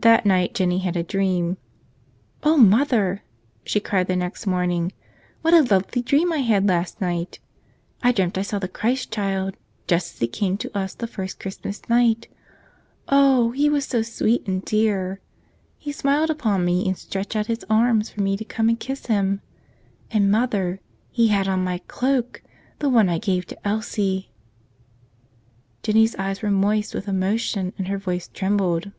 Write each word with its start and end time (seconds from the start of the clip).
That 0.00 0.26
night 0.26 0.52
Jennie 0.52 0.80
had 0.80 0.96
a 0.96 1.04
dream. 1.04 1.58
"Oh, 2.42 2.56
mother," 2.56 3.22
she 3.62 3.78
cried 3.78 4.08
the 4.08 4.16
next 4.16 4.48
morning, 4.48 4.90
"what 5.42 5.54
a 5.54 5.62
lovely 5.62 6.02
dream 6.02 6.32
I 6.32 6.38
had 6.38 6.66
last 6.68 7.00
night. 7.00 7.38
I 8.02 8.10
dreamt 8.10 8.36
I 8.36 8.42
saw 8.42 8.58
the 8.58 8.66
Christ 8.66 9.12
Child, 9.12 9.56
just 9.86 10.14
as 10.14 10.18
He 10.18 10.26
came 10.26 10.56
to 10.56 10.76
us 10.76 10.94
the 10.94 11.06
first 11.06 11.38
Christmas 11.38 11.88
night. 11.88 12.26
Oh, 13.06 13.52
He 13.52 13.70
was 13.70 13.84
so 13.84 14.02
sweet 14.02 14.44
and 14.48 14.64
dear! 14.64 15.20
He 15.78 15.92
smiled 15.92 16.30
upon 16.30 16.64
me 16.64 16.84
and 16.88 16.98
stretched 16.98 17.36
out 17.36 17.46
His 17.46 17.64
arms 17.70 18.10
for 18.10 18.22
me 18.22 18.36
to 18.36 18.44
come 18.44 18.68
and 18.68 18.80
kiss 18.80 19.06
Him. 19.06 19.40
And, 20.10 20.32
mother— 20.32 20.80
He 21.12 21.28
had 21.28 21.46
on 21.46 21.62
my 21.62 21.78
cloak— 21.78 22.42
the 22.80 22.90
one 22.90 23.08
I 23.08 23.18
gave 23.18 23.46
to 23.46 23.68
Elsie." 23.68 24.32
Jennie's 25.84 26.16
eyes 26.16 26.42
were 26.42 26.50
moist 26.50 26.92
with 26.92 27.06
emotion 27.06 27.72
and 27.78 27.86
her 27.86 27.98
voice 27.98 28.26
trembled. 28.26 28.90